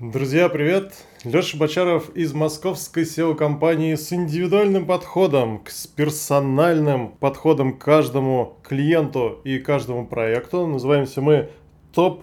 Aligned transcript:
Друзья, 0.00 0.48
привет! 0.48 0.94
Леша 1.24 1.58
Бочаров 1.58 2.08
из 2.16 2.32
московской 2.32 3.02
SEO-компании 3.02 3.96
с 3.96 4.10
индивидуальным 4.14 4.86
подходом, 4.86 5.62
с 5.68 5.86
персональным 5.86 7.08
подходом 7.08 7.76
к 7.76 7.84
каждому 7.84 8.56
клиенту 8.62 9.42
и 9.44 9.58
каждому 9.58 10.06
проекту. 10.06 10.66
Называемся 10.66 11.20
мы 11.20 11.50
Top 11.92 12.22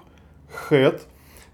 Head. 0.72 1.02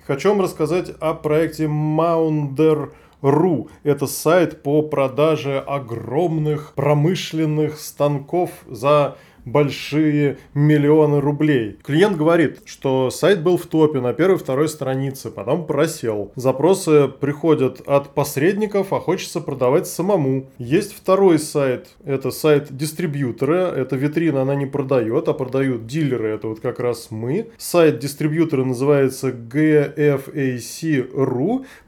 Хочу 0.07 0.29
вам 0.29 0.39
рассказать 0.39 0.91
о 1.01 1.13
проекте 1.13 1.65
Mounder.ru. 1.65 3.69
Это 3.83 4.07
сайт 4.07 4.63
по 4.63 4.81
продаже 4.81 5.59
огромных 5.59 6.71
промышленных 6.75 7.77
станков 7.77 8.49
за 8.69 9.17
большие 9.45 10.37
миллионы 10.53 11.19
рублей. 11.21 11.77
Клиент 11.83 12.17
говорит, 12.17 12.61
что 12.65 13.09
сайт 13.09 13.41
был 13.43 13.57
в 13.57 13.65
топе 13.65 13.99
на 13.99 14.13
первой-второй 14.13 14.69
странице, 14.69 15.29
потом 15.31 15.65
просел. 15.65 16.31
Запросы 16.35 17.07
приходят 17.07 17.81
от 17.85 18.13
посредников, 18.13 18.93
а 18.93 18.99
хочется 18.99 19.41
продавать 19.41 19.87
самому. 19.87 20.49
Есть 20.57 20.93
второй 20.93 21.39
сайт, 21.39 21.89
это 22.05 22.31
сайт 22.31 22.75
дистрибьютора, 22.75 23.71
это 23.75 23.95
витрина 23.95 24.41
она 24.43 24.55
не 24.55 24.65
продает, 24.65 25.27
а 25.27 25.33
продают 25.33 25.85
дилеры, 25.87 26.29
это 26.29 26.47
вот 26.47 26.59
как 26.59 26.79
раз 26.79 27.11
мы. 27.11 27.49
Сайт 27.57 27.99
дистрибьютора 27.99 28.63
называется 28.63 29.29
gfac.ru, 29.29 29.93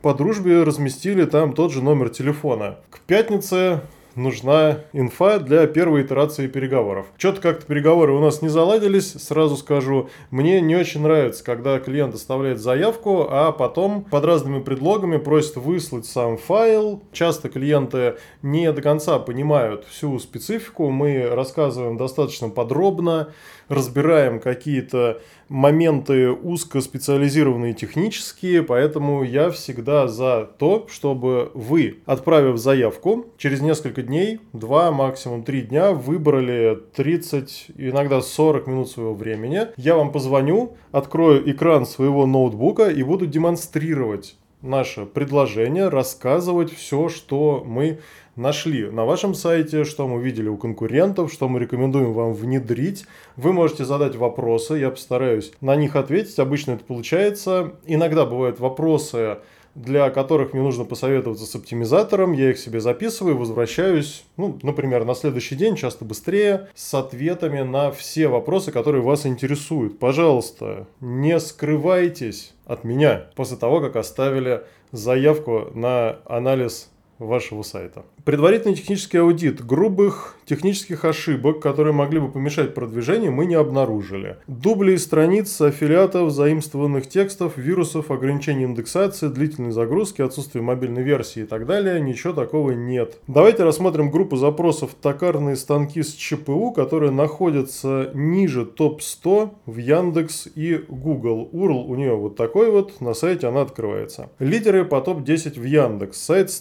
по 0.02 0.14
дружбе 0.14 0.64
разместили 0.64 1.26
там 1.26 1.54
тот 1.54 1.72
же 1.72 1.82
номер 1.82 2.10
телефона. 2.10 2.78
К 2.90 3.00
пятнице 3.00 3.82
нужна 4.16 4.80
инфа 4.94 5.40
для 5.40 5.68
первой 5.68 6.04
итерации 6.04 6.48
переговоров. 6.48 7.06
Что-то 7.18 7.42
как-то 7.42 7.66
переговоры 7.66 8.14
у 8.14 8.20
нас 8.20 8.42
не 8.42 8.50
заладились, 8.50 9.14
сразу 9.14 9.58
скажу. 9.58 10.10
Мне 10.32 10.62
не 10.62 10.76
очень 10.76 11.02
нравится, 11.02 11.44
когда 11.44 11.80
клиент 11.80 12.16
оставляет 12.16 12.60
заявку, 12.60 13.28
а 13.30 13.52
потом 13.52 14.04
под 14.04 14.26
разными 14.26 14.62
предлогами 14.62 15.18
просит 15.18 15.58
выслать 15.58 16.06
сам 16.06 16.38
файл. 16.38 17.04
Часто 17.12 17.50
клиенты 17.50 18.16
не 18.42 18.72
до 18.72 18.82
конца 18.82 19.20
понимают 19.20 19.86
всю 19.86 20.18
специфику. 20.20 20.90
Мы 20.90 21.28
рассказываем 21.30 21.98
достаточно 21.98 22.50
подробно, 22.50 23.30
разбираем 23.68 24.40
какие-то 24.40 25.22
моменты 25.50 26.32
узкоспециализированные 26.32 27.74
технические, 27.74 28.64
поэтому 28.64 29.24
я 29.24 29.50
всегда 29.52 30.08
за 30.08 30.50
то, 30.58 30.88
чтобы 30.90 31.52
вы, 31.54 32.00
отправив 32.06 32.58
заявку, 32.58 33.28
через 33.38 33.62
несколько 33.62 34.02
дней, 34.06 34.40
2, 34.54 34.92
максимум 34.92 35.44
3 35.44 35.62
дня, 35.64 35.92
выбрали 35.92 36.80
30, 36.96 37.72
иногда 37.78 38.22
40 38.22 38.68
минут 38.68 38.90
своего 38.90 39.14
времени. 39.14 39.68
Я 39.78 39.96
вам 39.96 40.12
позвоню, 40.12 40.76
открою 40.92 41.50
экран 41.52 41.86
своего 41.86 42.26
ноутбука 42.26 42.90
и 42.90 43.04
буду 43.04 43.26
демонстрировать 43.26 44.38
наше 44.62 45.06
предложение, 45.06 45.90
рассказывать 45.90 46.74
все, 46.74 47.10
что 47.10 47.64
мы 47.66 48.00
нашли 48.36 48.90
на 48.90 49.06
вашем 49.06 49.34
сайте, 49.34 49.86
что 49.86 50.08
мы 50.08 50.22
видели 50.22 50.48
у 50.50 50.58
конкурентов, 50.58 51.32
что 51.32 51.48
мы 51.48 51.60
рекомендуем 51.60 52.14
вам 52.14 52.34
внедрить. 52.34 53.06
Вы 53.36 53.54
можете 53.54 53.86
задать 53.86 54.16
вопросы, 54.16 54.76
я 54.76 54.90
постараюсь 54.90 55.52
на 55.62 55.76
них 55.76 55.96
ответить. 55.96 56.38
Обычно 56.40 56.72
это 56.72 56.84
получается. 56.84 57.74
Иногда 57.86 58.26
бывают 58.26 58.60
вопросы, 58.60 59.38
для 59.76 60.10
которых 60.10 60.54
мне 60.54 60.62
нужно 60.62 60.86
посоветоваться 60.86 61.46
с 61.46 61.56
оптимизатором. 61.56 62.32
Я 62.32 62.52
их 62.52 62.58
себе 62.58 62.80
записываю, 62.80 63.38
возвращаюсь, 63.38 64.24
ну, 64.38 64.58
например, 64.64 65.06
на 65.06 65.14
следующий 65.14 65.56
день, 65.56 65.76
часто 65.76 66.06
быстрее, 66.06 66.70
с 66.74 66.94
ответами 66.94 67.62
на 67.62 67.92
все 67.92 68.28
вопросы, 68.28 68.72
которые 68.72 69.04
вас 69.04 69.26
интересуют. 69.26 70.00
Пожалуйста, 70.00 70.88
не 71.02 71.40
скрывайтесь 71.40 72.54
от 72.66 72.84
меня 72.84 73.28
после 73.36 73.58
того, 73.58 73.82
как 73.82 73.98
оставили 73.98 74.64
заявку 74.92 75.72
на 75.74 76.20
анализ 76.26 76.90
вашего 77.20 77.64
сайта. 77.64 78.04
Предварительный 78.24 78.76
технический 78.76 79.18
аудит 79.18 79.66
грубых 79.66 80.36
технических 80.46 81.06
ошибок, 81.06 81.60
которые 81.60 81.94
могли 81.94 82.20
бы 82.20 82.30
помешать 82.30 82.74
продвижению, 82.74 83.32
мы 83.32 83.46
не 83.46 83.56
обнаружили. 83.56 84.38
Дубли 84.48 84.96
страниц, 84.98 85.60
аффилиатов, 85.62 86.32
заимствованных 86.32 87.08
текстов, 87.08 87.58
вирусов, 87.58 88.12
ограничений 88.12 88.66
индексации, 88.66 89.28
длительной 89.28 89.72
загрузки, 89.72 90.22
отсутствие 90.22 90.64
мобильной 90.64 91.04
версии 91.04 91.44
и 91.44 91.46
так 91.46 91.66
далее, 91.66 92.00
ничего 92.00 92.34
такого 92.34 92.72
нет. 92.72 93.18
Давайте 93.28 93.64
рассмотрим 93.64 94.12
группу 94.12 94.36
запросов 94.36 94.92
«Токарные 95.02 95.56
станки 95.56 96.04
с 96.04 96.14
ЧПУ», 96.14 96.72
которые 96.72 97.12
находятся 97.12 98.12
ниже 98.14 98.66
топ-100 98.66 99.52
в 99.66 99.78
Яндекс 99.78 100.48
и 100.56 100.84
Google. 100.88 101.50
URL 101.52 101.86
у 101.86 101.96
нее 101.96 102.16
вот 102.16 102.36
такой 102.36 102.70
вот, 102.72 103.02
на 103.02 103.14
сайте 103.14 103.48
она 103.48 103.62
открывается. 103.62 104.30
Лидеры 104.40 104.86
по 104.86 105.02
топ-10 105.02 105.60
в 105.60 105.64
Яндекс. 105.64 106.22
Сайт 106.22 106.52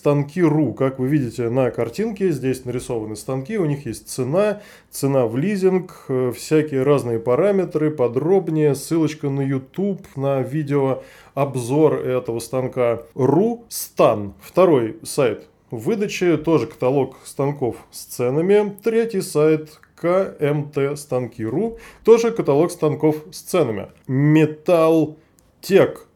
станки.ру, 0.44 0.74
как 0.74 0.98
вы 0.98 1.08
видите 1.08 1.48
на 1.48 1.70
картинке, 1.70 2.30
здесь 2.30 2.64
нарисованы 2.64 3.16
станки, 3.16 3.58
у 3.58 3.64
них 3.64 3.86
есть 3.86 4.08
цена, 4.08 4.60
цена 4.90 5.26
в 5.26 5.36
лизинг, 5.36 6.04
э, 6.08 6.32
всякие 6.34 6.82
разные 6.82 7.18
параметры, 7.18 7.90
подробнее, 7.90 8.74
ссылочка 8.74 9.28
на 9.30 9.40
YouTube, 9.40 10.02
на 10.16 10.42
видео 10.42 11.02
обзор 11.34 11.94
этого 11.94 12.40
станка. 12.40 13.02
Рустан, 13.14 14.34
второй 14.40 14.96
сайт 15.02 15.46
выдачи, 15.70 16.36
тоже 16.36 16.66
каталог 16.66 17.16
станков 17.24 17.76
с 17.90 18.04
ценами. 18.04 18.76
Третий 18.82 19.22
сайт 19.22 19.80
КМТ 19.96 20.98
станки.ру, 20.98 21.78
тоже 22.04 22.30
каталог 22.30 22.70
станков 22.70 23.16
с 23.32 23.40
ценами. 23.40 23.88
Металл 24.06 25.16
Тек 25.60 26.06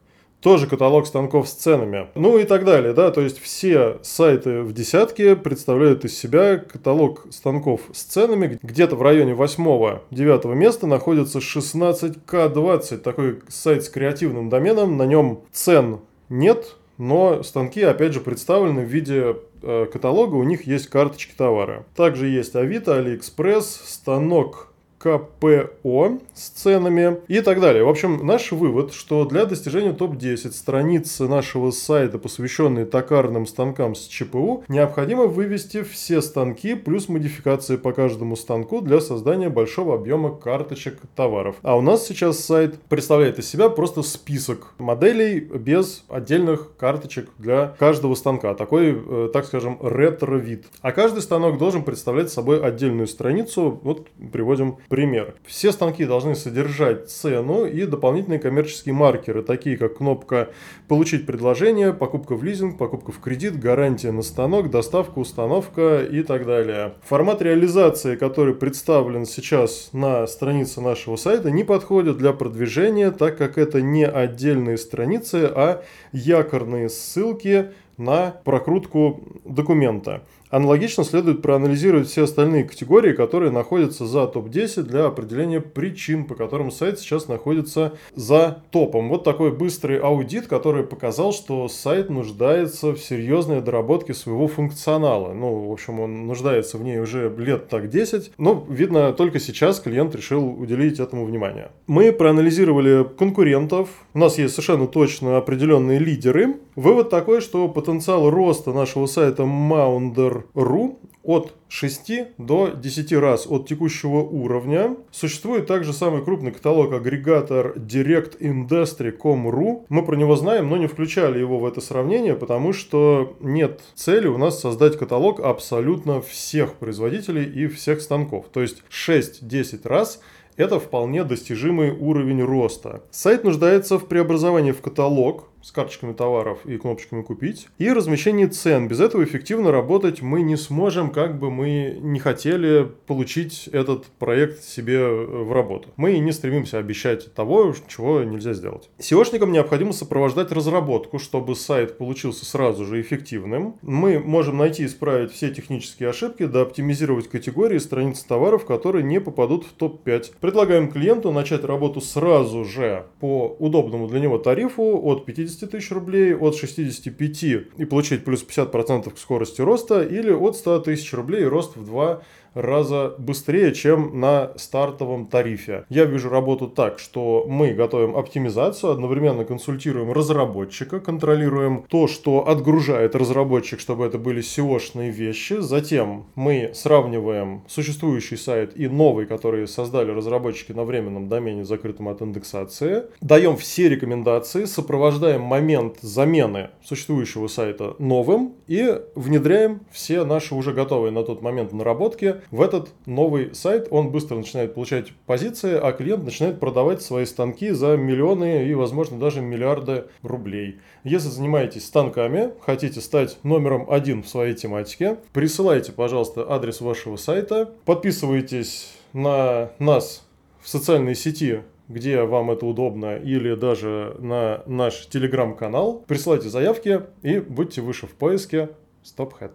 тоже 0.40 0.66
каталог 0.66 1.06
станков 1.06 1.48
с 1.48 1.52
ценами. 1.52 2.08
Ну 2.14 2.38
и 2.38 2.44
так 2.44 2.64
далее, 2.64 2.92
да, 2.92 3.10
то 3.10 3.20
есть 3.20 3.40
все 3.40 3.98
сайты 4.02 4.62
в 4.62 4.72
десятке 4.72 5.36
представляют 5.36 6.04
из 6.04 6.18
себя 6.18 6.58
каталог 6.58 7.26
станков 7.30 7.82
с 7.92 8.02
ценами. 8.02 8.58
Где-то 8.62 8.96
в 8.96 9.02
районе 9.02 9.32
8-9 9.32 10.54
места 10.54 10.86
находится 10.86 11.38
16К20, 11.38 12.98
такой 12.98 13.40
сайт 13.48 13.84
с 13.84 13.88
креативным 13.88 14.48
доменом, 14.48 14.96
на 14.96 15.06
нем 15.06 15.40
цен 15.52 16.00
нет, 16.28 16.76
но 16.98 17.42
станки, 17.42 17.82
опять 17.82 18.12
же, 18.12 18.20
представлены 18.20 18.82
в 18.82 18.88
виде 18.88 19.36
э, 19.62 19.86
каталога, 19.90 20.34
у 20.34 20.42
них 20.42 20.66
есть 20.66 20.88
карточки 20.88 21.32
товара. 21.36 21.86
Также 21.94 22.28
есть 22.28 22.54
Авито, 22.56 22.96
Алиэкспресс, 22.96 23.82
станок 23.86 24.72
КПО 24.98 26.18
с 26.34 26.48
ценами 26.48 27.18
и 27.28 27.40
так 27.40 27.60
далее. 27.60 27.84
В 27.84 27.88
общем, 27.88 28.26
наш 28.26 28.52
вывод, 28.52 28.92
что 28.92 29.24
для 29.24 29.44
достижения 29.44 29.92
топ-10 29.92 30.52
страницы 30.52 31.28
нашего 31.28 31.70
сайта, 31.70 32.18
посвященные 32.18 32.84
токарным 32.84 33.46
станкам 33.46 33.94
с 33.94 34.06
ЧПУ, 34.06 34.64
необходимо 34.68 35.24
вывести 35.24 35.82
все 35.82 36.20
станки 36.20 36.74
плюс 36.74 37.08
модификации 37.08 37.76
по 37.76 37.92
каждому 37.92 38.36
станку 38.36 38.80
для 38.80 39.00
создания 39.00 39.48
большого 39.48 39.94
объема 39.94 40.34
карточек 40.34 40.98
товаров. 41.14 41.56
А 41.62 41.76
у 41.76 41.80
нас 41.80 42.06
сейчас 42.06 42.40
сайт 42.40 42.80
представляет 42.88 43.38
из 43.38 43.48
себя 43.48 43.68
просто 43.68 44.02
список 44.02 44.74
моделей 44.78 45.40
без 45.40 46.04
отдельных 46.08 46.76
карточек 46.76 47.30
для 47.38 47.74
каждого 47.78 48.14
станка. 48.14 48.54
Такой, 48.54 48.98
э, 48.98 49.30
так 49.32 49.46
скажем, 49.46 49.78
ретро-вид. 49.80 50.66
А 50.80 50.92
каждый 50.92 51.22
станок 51.22 51.58
должен 51.58 51.82
представлять 51.82 52.30
собой 52.30 52.60
отдельную 52.60 53.06
страницу. 53.06 53.78
Вот 53.82 54.08
приводим 54.32 54.78
Пример. 54.88 55.34
Все 55.44 55.70
станки 55.70 56.06
должны 56.06 56.34
содержать 56.34 57.10
цену 57.10 57.66
и 57.66 57.84
дополнительные 57.84 58.38
коммерческие 58.38 58.94
маркеры, 58.94 59.42
такие 59.42 59.76
как 59.76 59.98
кнопка 59.98 60.48
«Получить 60.88 61.26
предложение», 61.26 61.92
«Покупка 61.92 62.34
в 62.34 62.42
лизинг», 62.42 62.78
«Покупка 62.78 63.12
в 63.12 63.20
кредит», 63.20 63.58
«Гарантия 63.58 64.12
на 64.12 64.22
станок», 64.22 64.70
«Доставка», 64.70 65.18
«Установка» 65.18 66.02
и 66.02 66.22
так 66.22 66.46
далее. 66.46 66.94
Формат 67.02 67.42
реализации, 67.42 68.16
который 68.16 68.54
представлен 68.54 69.26
сейчас 69.26 69.90
на 69.92 70.26
странице 70.26 70.80
нашего 70.80 71.16
сайта, 71.16 71.50
не 71.50 71.64
подходит 71.64 72.16
для 72.16 72.32
продвижения, 72.32 73.10
так 73.10 73.36
как 73.36 73.58
это 73.58 73.82
не 73.82 74.06
отдельные 74.06 74.78
страницы, 74.78 75.50
а 75.54 75.82
якорные 76.12 76.88
ссылки 76.88 77.72
на 77.98 78.40
прокрутку 78.44 79.20
документа. 79.44 80.22
Аналогично 80.50 81.04
следует 81.04 81.42
проанализировать 81.42 82.08
все 82.08 82.24
остальные 82.24 82.64
категории, 82.64 83.12
которые 83.12 83.50
находятся 83.50 84.06
за 84.06 84.26
топ-10 84.26 84.82
для 84.82 85.04
определения 85.04 85.60
причин, 85.60 86.24
по 86.24 86.34
которым 86.34 86.70
сайт 86.70 86.98
сейчас 86.98 87.28
находится 87.28 87.92
за 88.14 88.62
топом. 88.70 89.10
Вот 89.10 89.24
такой 89.24 89.52
быстрый 89.52 89.98
аудит, 89.98 90.46
который 90.46 90.84
показал, 90.84 91.32
что 91.32 91.68
сайт 91.68 92.08
нуждается 92.08 92.92
в 92.92 92.98
серьезной 92.98 93.60
доработке 93.60 94.14
своего 94.14 94.48
функционала. 94.48 95.34
Ну, 95.34 95.68
в 95.68 95.72
общем, 95.72 96.00
он 96.00 96.26
нуждается 96.26 96.78
в 96.78 96.82
ней 96.82 96.98
уже 96.98 97.32
лет 97.36 97.68
так 97.68 97.90
10, 97.90 98.32
но, 98.38 98.64
видно, 98.68 99.12
только 99.12 99.40
сейчас 99.40 99.80
клиент 99.80 100.14
решил 100.14 100.48
уделить 100.48 100.98
этому 100.98 101.26
внимание. 101.26 101.70
Мы 101.86 102.10
проанализировали 102.10 103.04
конкурентов, 103.18 103.90
у 104.14 104.18
нас 104.18 104.38
есть 104.38 104.54
совершенно 104.54 104.86
точно 104.86 105.36
определенные 105.36 105.98
лидеры. 105.98 106.56
Вывод 106.78 107.10
такой, 107.10 107.40
что 107.40 107.68
потенциал 107.68 108.30
роста 108.30 108.72
нашего 108.72 109.06
сайта 109.06 109.42
Mounder.ru 109.42 110.96
от 111.24 111.54
6 111.66 112.12
до 112.38 112.68
10 112.68 113.12
раз 113.14 113.48
от 113.48 113.66
текущего 113.66 114.18
уровня. 114.18 114.96
Существует 115.10 115.66
также 115.66 115.92
самый 115.92 116.24
крупный 116.24 116.52
каталог-агрегатор 116.52 117.76
DirectIndustry.com.ru. 117.76 119.86
Мы 119.88 120.04
про 120.04 120.14
него 120.14 120.36
знаем, 120.36 120.70
но 120.70 120.76
не 120.76 120.86
включали 120.86 121.40
его 121.40 121.58
в 121.58 121.66
это 121.66 121.80
сравнение, 121.80 122.36
потому 122.36 122.72
что 122.72 123.36
нет 123.40 123.80
цели 123.96 124.28
у 124.28 124.38
нас 124.38 124.60
создать 124.60 124.96
каталог 124.96 125.40
абсолютно 125.40 126.20
всех 126.20 126.74
производителей 126.74 127.42
и 127.42 127.66
всех 127.66 128.00
станков. 128.00 128.46
То 128.52 128.60
есть 128.60 128.84
6-10 128.88 129.80
раз 129.82 130.20
это 130.58 130.80
вполне 130.80 131.22
достижимый 131.22 131.92
уровень 131.92 132.42
роста. 132.42 133.04
Сайт 133.10 133.44
нуждается 133.44 133.96
в 133.96 134.06
преобразовании 134.06 134.72
в 134.72 134.80
каталог, 134.80 135.47
с 135.62 135.72
карточками 135.72 136.12
товаров 136.12 136.60
и 136.64 136.76
кнопочками 136.78 137.22
«Купить». 137.22 137.68
И 137.78 137.90
размещение 137.92 138.48
цен. 138.48 138.88
Без 138.88 139.00
этого 139.00 139.24
эффективно 139.24 139.72
работать 139.72 140.22
мы 140.22 140.42
не 140.42 140.56
сможем, 140.56 141.10
как 141.10 141.38
бы 141.38 141.50
мы 141.50 141.98
не 142.00 142.18
хотели 142.20 142.88
получить 143.06 143.68
этот 143.72 144.06
проект 144.06 144.62
себе 144.62 145.06
в 145.08 145.52
работу. 145.52 145.88
Мы 145.96 146.18
не 146.18 146.32
стремимся 146.32 146.78
обещать 146.78 147.32
того, 147.34 147.74
чего 147.88 148.22
нельзя 148.22 148.52
сделать. 148.52 148.90
SEOшникам 148.98 149.50
необходимо 149.50 149.92
сопровождать 149.92 150.52
разработку, 150.52 151.18
чтобы 151.18 151.54
сайт 151.54 151.98
получился 151.98 152.44
сразу 152.44 152.84
же 152.84 153.00
эффективным. 153.00 153.76
Мы 153.82 154.18
можем 154.18 154.58
найти 154.58 154.84
и 154.84 154.86
исправить 154.86 155.32
все 155.32 155.50
технические 155.50 156.10
ошибки, 156.10 156.46
да 156.46 156.62
оптимизировать 156.62 157.28
категории 157.28 157.78
страниц 157.78 158.22
товаров, 158.22 158.64
которые 158.64 159.02
не 159.02 159.20
попадут 159.20 159.64
в 159.64 159.72
топ-5. 159.72 160.32
Предлагаем 160.40 160.90
клиенту 160.90 161.32
начать 161.32 161.64
работу 161.64 162.00
сразу 162.00 162.64
же 162.64 163.06
по 163.20 163.56
удобному 163.58 164.06
для 164.06 164.20
него 164.20 164.38
тарифу 164.38 165.00
от 165.04 165.24
50 165.24 165.47
50 165.48 165.70
тысяч 165.70 165.90
рублей, 165.90 166.34
от 166.34 166.56
65 166.56 167.42
и 167.44 167.84
получить 167.84 168.24
плюс 168.24 168.44
50% 168.46 169.14
к 169.14 169.18
скорости 169.18 169.60
роста, 169.60 170.02
или 170.02 170.30
от 170.30 170.56
100 170.56 170.80
тысяч 170.80 171.12
рублей 171.14 171.44
рост 171.44 171.76
в 171.76 171.84
2 171.84 172.22
раза 172.54 173.14
быстрее, 173.18 173.72
чем 173.72 174.20
на 174.20 174.52
стартовом 174.56 175.26
тарифе. 175.26 175.84
Я 175.88 176.04
вижу 176.04 176.28
работу 176.28 176.68
так, 176.68 176.98
что 176.98 177.44
мы 177.48 177.72
готовим 177.72 178.16
оптимизацию, 178.16 178.92
одновременно 178.92 179.44
консультируем 179.44 180.12
разработчика, 180.12 181.00
контролируем 181.00 181.84
то, 181.88 182.06
что 182.06 182.48
отгружает 182.48 183.14
разработчик, 183.14 183.80
чтобы 183.80 184.06
это 184.06 184.18
были 184.18 184.42
SEO-шные 184.42 185.10
вещи. 185.10 185.54
Затем 185.60 186.26
мы 186.34 186.70
сравниваем 186.74 187.62
существующий 187.68 188.36
сайт 188.36 188.72
и 188.76 188.88
новый, 188.88 189.26
который 189.26 189.66
создали 189.66 190.10
разработчики 190.10 190.72
на 190.72 190.84
временном 190.84 191.28
домене, 191.28 191.64
закрытом 191.64 192.08
от 192.08 192.22
индексации. 192.22 193.04
Даем 193.20 193.56
все 193.56 193.88
рекомендации, 193.88 194.64
сопровождаем 194.64 195.42
момент 195.42 195.96
замены 196.00 196.70
существующего 196.82 197.48
сайта 197.48 197.94
новым 197.98 198.54
и 198.66 199.00
внедряем 199.14 199.80
все 199.90 200.24
наши 200.24 200.54
уже 200.54 200.72
готовые 200.72 201.12
на 201.12 201.22
тот 201.22 201.42
момент 201.42 201.72
наработки 201.72 202.36
в 202.50 202.60
этот 202.60 202.90
новый 203.06 203.54
сайт 203.54 203.88
он 203.90 204.10
быстро 204.10 204.36
начинает 204.36 204.74
получать 204.74 205.12
позиции, 205.26 205.78
а 205.80 205.92
клиент 205.92 206.24
начинает 206.24 206.60
продавать 206.60 207.02
свои 207.02 207.24
станки 207.24 207.70
за 207.70 207.96
миллионы 207.96 208.66
и, 208.66 208.74
возможно, 208.74 209.18
даже 209.18 209.40
миллиарды 209.40 210.04
рублей. 210.22 210.78
Если 211.04 211.28
занимаетесь 211.28 211.86
станками, 211.86 212.52
хотите 212.60 213.00
стать 213.00 213.38
номером 213.42 213.90
один 213.90 214.22
в 214.22 214.28
своей 214.28 214.54
тематике, 214.54 215.18
присылайте, 215.32 215.92
пожалуйста, 215.92 216.46
адрес 216.48 216.80
вашего 216.80 217.16
сайта, 217.16 217.70
подписывайтесь 217.84 218.92
на 219.12 219.70
нас 219.78 220.24
в 220.60 220.68
социальной 220.68 221.14
сети 221.14 221.62
где 221.88 222.22
вам 222.22 222.50
это 222.50 222.66
удобно, 222.66 223.16
или 223.16 223.54
даже 223.54 224.14
на 224.18 224.62
наш 224.66 225.06
телеграм-канал. 225.06 226.04
Присылайте 226.06 226.50
заявки 226.50 227.02
и 227.22 227.40
будьте 227.40 227.80
выше 227.80 228.06
в 228.06 228.12
поиске 228.12 228.70
StopHead. 229.02 229.52